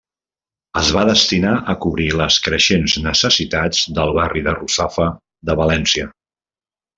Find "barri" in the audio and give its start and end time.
4.19-4.43